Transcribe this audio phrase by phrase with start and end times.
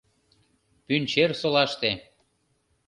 [0.85, 1.91] —Пӱнчерсолаште.